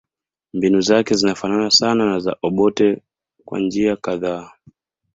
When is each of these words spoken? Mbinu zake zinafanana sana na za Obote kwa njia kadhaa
Mbinu 0.53 0.81
zake 0.81 1.15
zinafanana 1.15 1.71
sana 1.71 2.05
na 2.05 2.19
za 2.19 2.35
Obote 2.41 3.01
kwa 3.45 3.59
njia 3.59 3.95
kadhaa 3.95 4.51